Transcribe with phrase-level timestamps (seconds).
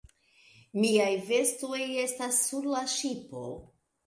[0.83, 3.45] Miaj vestoj estas sur la ŝipo.